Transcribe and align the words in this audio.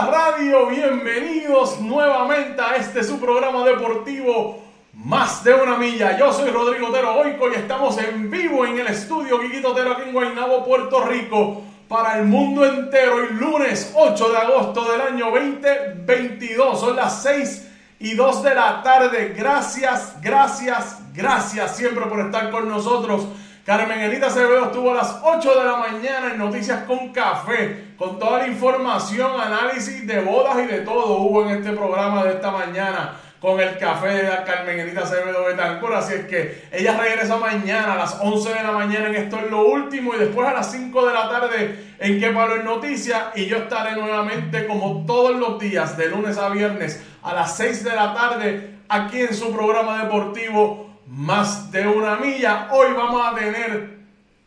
Radio, 0.00 0.68
bienvenidos 0.68 1.78
nuevamente 1.78 2.62
a 2.62 2.76
este 2.76 3.04
su 3.04 3.20
programa 3.20 3.62
deportivo 3.62 4.64
Más 4.94 5.44
de 5.44 5.52
una 5.52 5.76
milla. 5.76 6.18
Yo 6.18 6.32
soy 6.32 6.48
Rodrigo 6.48 6.88
Otero 6.88 7.14
Oico 7.16 7.50
y 7.50 7.56
estamos 7.56 7.98
en 7.98 8.30
vivo 8.30 8.64
en 8.64 8.78
el 8.78 8.86
estudio 8.86 9.38
Quiquito 9.38 9.72
Otero 9.72 9.92
aquí 9.92 10.04
en 10.06 10.14
Guaynabo, 10.14 10.64
Puerto 10.64 11.04
Rico 11.04 11.60
para 11.88 12.18
el 12.18 12.24
mundo 12.24 12.64
entero 12.64 13.22
el 13.22 13.36
lunes 13.36 13.92
8 13.94 14.30
de 14.30 14.38
agosto 14.38 14.90
del 14.90 15.02
año 15.02 15.26
2022. 15.30 16.80
Son 16.80 16.96
las 16.96 17.22
6 17.22 17.68
y 17.98 18.14
2 18.14 18.42
de 18.44 18.54
la 18.54 18.82
tarde. 18.82 19.34
Gracias, 19.36 20.16
gracias, 20.22 21.00
gracias 21.12 21.76
siempre 21.76 22.06
por 22.06 22.20
estar 22.20 22.50
con 22.50 22.66
nosotros. 22.66 23.26
Carmen 23.64 24.00
Elita 24.00 24.26
Acevedo 24.26 24.64
estuvo 24.64 24.90
a 24.90 24.94
las 24.94 25.20
8 25.22 25.54
de 25.60 25.64
la 25.64 25.76
mañana 25.76 26.32
en 26.32 26.38
Noticias 26.38 26.82
con 26.82 27.12
Café, 27.12 27.92
con 27.96 28.18
toda 28.18 28.40
la 28.40 28.48
información, 28.48 29.40
análisis 29.40 30.04
de 30.04 30.20
bodas 30.20 30.56
y 30.64 30.66
de 30.66 30.80
todo 30.80 31.18
hubo 31.18 31.44
en 31.44 31.58
este 31.58 31.70
programa 31.70 32.24
de 32.24 32.32
esta 32.32 32.50
mañana 32.50 33.12
con 33.38 33.60
el 33.60 33.78
café 33.78 34.08
de 34.08 34.22
la 34.24 34.42
Carmenita 34.42 35.02
Acevedo 35.02 35.44
Betancur. 35.44 35.94
Así 35.94 36.14
es 36.14 36.24
que 36.26 36.64
ella 36.72 36.98
regresa 36.98 37.36
mañana 37.36 37.92
a 37.92 37.96
las 37.98 38.18
11 38.20 38.48
de 38.48 38.62
la 38.64 38.72
mañana 38.72 39.08
en 39.08 39.14
Esto 39.14 39.38
es 39.38 39.48
lo 39.48 39.64
último 39.64 40.12
y 40.16 40.18
después 40.18 40.48
a 40.48 40.54
las 40.54 40.72
5 40.72 41.06
de 41.06 41.14
la 41.14 41.28
tarde 41.28 41.94
en 42.00 42.18
Que 42.18 42.30
Palo 42.30 42.56
en 42.56 42.64
Noticias. 42.64 43.26
Y 43.36 43.46
yo 43.46 43.58
estaré 43.58 43.94
nuevamente 43.94 44.66
como 44.66 45.04
todos 45.06 45.36
los 45.36 45.60
días, 45.60 45.96
de 45.96 46.08
lunes 46.08 46.36
a 46.36 46.48
viernes, 46.48 47.00
a 47.22 47.32
las 47.32 47.56
6 47.56 47.84
de 47.84 47.94
la 47.94 48.12
tarde, 48.12 48.78
aquí 48.88 49.20
en 49.20 49.34
su 49.34 49.52
programa 49.52 50.02
deportivo 50.02 50.91
Más 51.06 51.70
de 51.72 51.86
una 51.86 52.16
milla. 52.16 52.68
Hoy 52.70 52.92
vamos 52.94 53.20
a 53.26 53.34
tener 53.34 53.98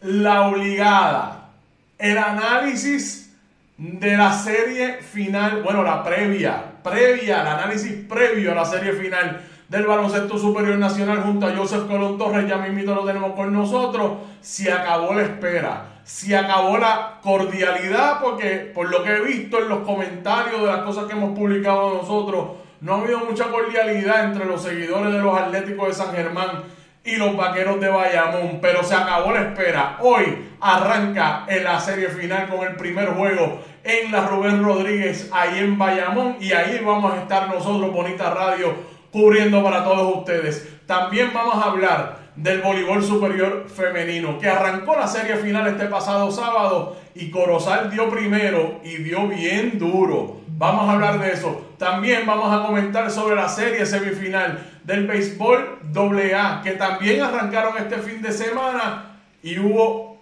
la 0.02 0.48
obligada, 0.48 1.50
el 1.98 2.18
análisis 2.18 3.36
de 3.78 4.16
la 4.16 4.32
serie 4.32 5.02
final, 5.02 5.64
bueno, 5.64 5.84
la 5.84 6.04
previa, 6.04 6.64
previa, 6.84 7.42
el 7.42 7.48
análisis 7.48 7.94
previo 8.08 8.52
a 8.52 8.56
la 8.56 8.66
serie 8.66 8.94
final 8.94 9.42
del 9.68 9.86
baloncesto 9.86 10.38
superior 10.38 10.78
nacional 10.78 11.24
junto 11.24 11.48
a 11.48 11.56
Joseph 11.56 11.88
Colón 11.88 12.18
Torres, 12.18 12.48
ya 12.48 12.58
mismito 12.58 12.94
lo 12.94 13.04
tenemos 13.04 13.34
con 13.34 13.52
nosotros, 13.52 14.20
se 14.42 14.72
acabó 14.72 15.14
la 15.14 15.24
espera, 15.24 15.86
se 16.04 16.38
acabó 16.38 16.78
la 16.78 17.20
cordialidad, 17.22 18.22
porque 18.22 18.72
por 18.74 18.90
lo 18.90 19.04
que 19.04 19.16
he 19.16 19.22
visto 19.22 19.60
en 19.60 19.70
los 19.70 19.80
comentarios 19.80 20.62
de 20.62 20.68
las 20.68 20.84
cosas 20.84 21.06
que 21.06 21.14
hemos 21.14 21.38
publicado 21.38 21.96
nosotros, 21.96 22.50
no 22.82 22.94
ha 22.94 23.02
habido 23.02 23.20
mucha 23.20 23.46
cordialidad 23.46 24.26
entre 24.26 24.46
los 24.46 24.64
seguidores 24.64 25.12
de 25.12 25.20
los 25.20 25.38
Atléticos 25.38 25.88
de 25.88 25.94
San 25.94 26.16
Germán 26.16 26.64
y 27.04 27.16
los 27.16 27.38
vaqueros 27.38 27.80
de 27.80 27.90
Bayamón. 27.90 28.60
Pero 28.62 28.84
se 28.84 28.96
acabó 28.96 29.32
la 29.32 29.42
espera. 29.42 29.98
Hoy 30.02 30.50
arranca 30.60 31.46
en 31.48 31.64
la 31.64 31.80
serie 31.80 32.10
final 32.10 32.48
con 32.48 32.68
el 32.68 32.76
primer 32.76 33.10
juego 33.10 33.62
en 33.84 34.12
la 34.12 34.28
Rubén 34.28 34.64
Rodríguez, 34.64 35.30
ahí 35.32 35.60
en 35.60 35.78
Bayamón. 35.78 36.38
Y 36.40 36.52
ahí 36.52 36.82
vamos 36.84 37.14
a 37.14 37.22
estar 37.22 37.48
nosotros, 37.48 37.92
Bonita 37.92 38.32
Radio, 38.32 38.74
cubriendo 39.12 39.64
para 39.64 39.84
todos 39.84 40.18
ustedes. 40.18 40.68
También 40.86 41.32
vamos 41.34 41.56
a 41.56 41.70
hablar 41.70 42.26
del 42.36 42.62
voleibol 42.62 43.02
superior 43.02 43.66
femenino, 43.70 44.38
que 44.38 44.50
arrancó 44.50 44.96
la 44.96 45.08
serie 45.08 45.38
final 45.38 45.68
este 45.68 45.86
pasado 45.86 46.30
sábado 46.32 46.98
y 47.14 47.32
Corozal 47.32 47.90
dio 47.90 48.10
primero 48.10 48.82
y 48.84 48.98
dio 48.98 49.28
bien 49.28 49.80
duro. 49.80 50.42
Vamos 50.58 50.88
a 50.88 50.94
hablar 50.94 51.20
de 51.20 51.34
eso. 51.34 51.74
También 51.78 52.26
vamos 52.26 52.54
a 52.54 52.66
comentar 52.66 53.12
sobre 53.12 53.36
la 53.36 53.50
serie 53.50 53.86
semifinal 53.86 54.80
del 54.86 55.06
béisbol 55.06 55.80
AA, 55.94 56.62
que 56.64 56.72
también 56.72 57.22
arrancaron 57.22 57.78
este 57.78 57.98
fin 57.98 58.22
de 58.22 58.32
semana 58.32 59.20
y 59.44 59.60
hubo 59.60 60.16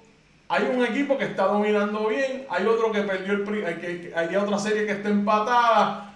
hay 0.49 0.63
un 0.71 0.83
equipo 0.83 1.17
que 1.17 1.25
está 1.25 1.45
dominando 1.45 2.07
bien, 2.07 2.45
hay 2.49 2.65
otro 2.65 2.91
que 2.91 3.01
perdió 3.01 3.33
el 3.33 3.65
hay, 3.65 4.11
hay 4.15 4.35
otra 4.35 4.59
serie 4.59 4.85
que 4.85 4.91
está 4.93 5.09
empatada 5.09 6.15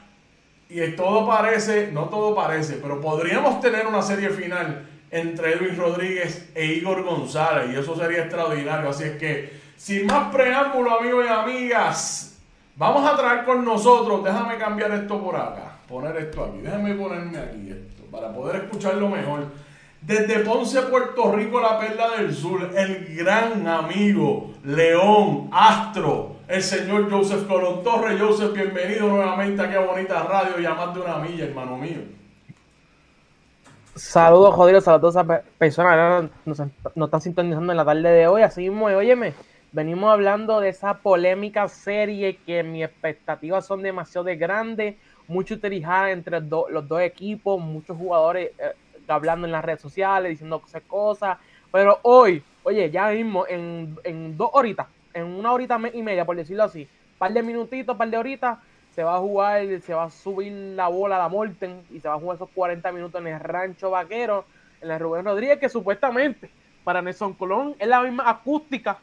y 0.70 0.86
todo 0.92 1.26
parece, 1.26 1.92
no 1.92 2.06
todo 2.06 2.36
parece, 2.36 2.74
pero 2.82 3.00
podríamos 3.00 3.62
tener 3.62 3.88
una 3.88 4.02
serie 4.02 4.30
final 4.30 4.88
entre 5.12 5.56
Luis 5.56 5.78
Rodríguez 5.78 6.50
e 6.54 6.66
Igor 6.66 7.04
González 7.04 7.72
y 7.72 7.80
eso 7.80 7.96
sería 7.96 8.24
extraordinario, 8.24 8.90
así 8.90 9.06
es 9.06 9.18
que 9.18 9.60
sin 9.78 10.06
más 10.08 10.34
preámbulo, 10.34 11.00
amigos 11.00 11.26
y 11.26 11.32
amigas, 11.32 12.37
vamos 12.78 13.12
a 13.12 13.18
traer 13.18 13.44
con 13.44 13.66
nosotros, 13.66 14.24
déjame 14.24 14.58
cambiar 14.58 14.92
esto 14.92 15.20
por 15.22 15.36
acá, 15.36 15.78
poner 15.88 16.16
esto 16.18 16.46
aquí, 16.46 16.60
déjame 16.60 16.94
ponerme 16.94 17.38
aquí 17.38 17.72
esto 17.72 18.04
para 18.12 18.32
poder 18.32 18.64
escucharlo 18.64 19.10
mejor. 19.10 19.46
Desde 20.00 20.40
Ponce, 20.40 20.84
Puerto 20.84 21.32
Rico, 21.34 21.60
la 21.60 21.80
Perla 21.80 22.12
del 22.18 22.34
Sur, 22.34 22.70
el 22.76 23.16
gran 23.16 23.68
amigo 23.68 24.54
León 24.64 25.50
Astro, 25.52 26.38
el 26.48 26.62
señor 26.62 27.12
Joseph 27.12 27.48
Colón 27.48 27.84
Torres. 27.84 28.22
Joseph, 28.22 28.54
bienvenido 28.54 29.08
nuevamente 29.08 29.62
aquí 29.62 29.76
a 29.76 29.80
Bonita 29.80 30.24
Radio 30.24 30.60
y 30.60 30.64
más 30.64 30.94
de 30.94 31.02
una 31.02 31.18
milla, 31.18 31.46
hermano 31.46 31.78
mío. 31.78 31.98
Saludos, 33.96 34.54
jodidos, 34.54 34.88
a 34.88 35.00
todas 35.00 35.16
esas 35.16 35.42
personas 35.58 36.30
que 36.46 36.52
nos, 36.52 36.60
nos, 36.96 37.08
están 37.08 37.22
sintonizando 37.22 37.74
en 37.74 37.78
la 37.78 37.84
tarde 37.84 38.10
de 38.10 38.28
hoy. 38.28 38.44
Así 38.44 38.62
mismo, 38.70 38.86
óyeme, 38.86 39.34
venimos 39.72 40.12
hablando 40.12 40.60
de 40.60 40.70
esa 40.70 41.00
polémica 41.00 41.68
serie 41.68 42.38
que 42.38 42.64
mis 42.64 42.84
expectativas 42.84 43.66
son 43.66 43.82
demasiado 43.82 44.28
grandes 44.38 44.96
mucho 45.28 45.56
utilizada 45.56 46.12
entre 46.12 46.40
los 46.42 46.88
dos 46.88 47.02
equipos, 47.02 47.60
muchos 47.60 47.98
jugadores 47.98 48.52
eh, 48.58 48.74
hablando 49.08 49.46
en 49.46 49.52
las 49.52 49.64
redes 49.64 49.82
sociales, 49.82 50.32
diciendo 50.32 50.62
cosas, 50.88 51.38
pero 51.72 52.00
hoy, 52.04 52.44
oye, 52.64 52.90
ya 52.90 53.10
mismo, 53.10 53.46
en, 53.48 53.98
en 54.04 54.38
dos 54.38 54.50
horitas, 54.54 54.88
en 55.14 55.26
una 55.26 55.52
horita 55.52 55.80
y 55.94 56.02
media, 56.02 56.26
por 56.26 56.36
decirlo 56.36 56.64
así, 56.64 56.88
par 57.18 57.34
de 57.34 57.44
minutitos, 57.44 57.98
par 57.98 58.10
de 58.10 58.18
horitas, 58.18 58.60
se 58.92 59.04
va 59.04 59.16
a 59.16 59.20
jugar, 59.20 59.64
se 59.82 59.94
va 59.94 60.06
a 60.06 60.10
subir 60.10 60.52
la 60.52 60.88
bola 60.88 61.18
a 61.18 61.20
la 61.20 61.30
Morten 61.30 61.84
y 61.92 62.00
se 62.00 62.08
va 62.08 62.16
a 62.16 62.20
jugar 62.20 62.38
esos 62.38 62.50
40 62.50 62.92
minutos 62.92 63.22
en 63.22 63.28
el 63.28 63.40
Rancho 63.40 63.92
Vaquero, 63.92 64.46
en 64.82 64.88
la 64.88 64.98
Rubén 64.98 65.26
Rodríguez, 65.26 65.60
que 65.60 65.70
supuestamente 65.70 66.50
para 66.84 67.02
Nelson 67.02 67.34
Colón 67.34 67.76
es 67.80 67.88
la 67.88 68.02
misma 68.02 68.30
acústica 68.30 68.98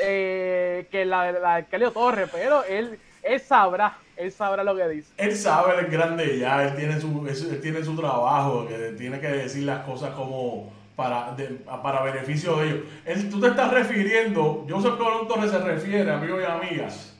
eh, 0.00 0.88
que 0.90 1.04
la, 1.04 1.32
la 1.32 1.56
de 1.56 1.66
Kelly 1.66 1.90
Torres, 1.92 2.28
pero 2.32 2.64
él, 2.64 2.98
él 3.22 3.40
sabrá 3.40 3.96
él 4.20 4.32
sabrá 4.32 4.62
lo 4.62 4.76
que 4.76 4.86
dice. 4.88 5.12
Él 5.16 5.34
sabe, 5.34 5.72
él 5.78 5.86
es 5.86 5.90
grande 5.90 6.38
ya, 6.38 6.62
él 6.64 6.76
tiene 6.76 7.00
su, 7.00 7.26
él 7.26 7.60
tiene 7.60 7.82
su 7.82 7.96
trabajo, 7.96 8.66
que 8.68 8.92
tiene 8.98 9.18
que 9.18 9.28
decir 9.28 9.64
las 9.64 9.82
cosas 9.84 10.10
como 10.10 10.70
para, 10.94 11.34
para 11.82 12.02
beneficio 12.02 12.56
de 12.56 12.66
ellos. 12.66 12.78
Él, 13.06 13.30
tú 13.30 13.40
te 13.40 13.48
estás 13.48 13.70
refiriendo, 13.72 14.66
Joseph 14.68 14.98
Colón 14.98 15.26
Torres 15.26 15.50
se 15.50 15.58
refiere, 15.58 16.10
amigos 16.10 16.42
y 16.42 16.50
amigas, 16.50 17.16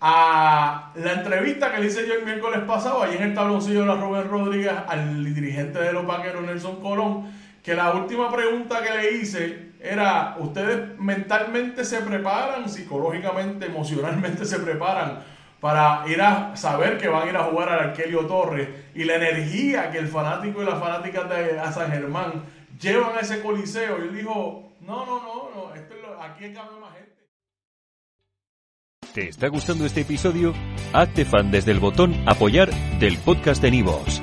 a 0.00 0.90
la 0.96 1.12
entrevista 1.12 1.72
que 1.72 1.80
le 1.80 1.86
hice 1.86 2.08
yo 2.08 2.14
el 2.14 2.24
miércoles 2.24 2.60
pasado, 2.66 3.02
ahí 3.04 3.16
en 3.16 3.22
el 3.22 3.34
tabloncillo 3.34 3.82
de 3.82 3.86
la 3.86 3.94
Robert 3.94 4.28
Rodríguez, 4.28 4.72
al 4.88 5.32
dirigente 5.32 5.78
de 5.78 5.92
los 5.92 6.04
vaqueros 6.04 6.42
Nelson 6.42 6.80
Colón, 6.80 7.30
que 7.62 7.74
la 7.74 7.92
última 7.92 8.30
pregunta 8.30 8.82
que 8.82 8.90
le 8.90 9.12
hice 9.18 9.72
era, 9.80 10.36
¿ustedes 10.38 10.98
mentalmente 10.98 11.84
se 11.84 12.00
preparan, 12.00 12.68
psicológicamente, 12.68 13.66
emocionalmente 13.66 14.44
se 14.44 14.58
preparan 14.58 15.22
para 15.60 16.04
ir 16.08 16.20
a 16.20 16.56
saber 16.56 16.98
que 16.98 17.08
van 17.08 17.28
a 17.28 17.30
ir 17.30 17.36
a 17.36 17.44
jugar 17.44 17.68
al 17.68 17.90
Arquelio 17.90 18.26
Torres 18.26 18.68
y 18.94 19.04
la 19.04 19.16
energía 19.16 19.90
que 19.90 19.98
el 19.98 20.08
fanático 20.08 20.62
y 20.62 20.66
las 20.66 20.80
fanáticas 20.80 21.28
de 21.28 21.60
San 21.72 21.90
Germán 21.90 22.44
llevan 22.80 23.16
a 23.16 23.20
ese 23.20 23.42
coliseo. 23.42 23.98
Y 23.98 24.08
él 24.08 24.16
dijo, 24.16 24.72
no, 24.80 25.04
no, 25.04 25.20
no, 25.20 25.50
no 25.54 25.74
esto 25.74 25.94
es 25.94 26.02
lo, 26.02 26.22
aquí 26.22 26.48
más 26.48 26.94
gente. 26.94 27.10
¿Te 29.12 29.28
está 29.28 29.48
gustando 29.48 29.84
este 29.84 30.00
episodio? 30.02 30.54
Hazte 30.92 31.24
fan 31.24 31.50
desde 31.50 31.72
el 31.72 31.80
botón 31.80 32.14
Apoyar 32.26 32.70
del 32.98 33.18
podcast 33.18 33.60
de 33.60 33.70
Nivos. 33.70 34.22